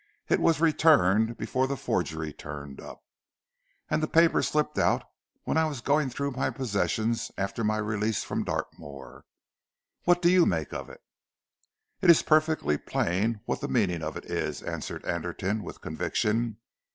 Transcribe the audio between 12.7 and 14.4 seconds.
plain what the meaning of it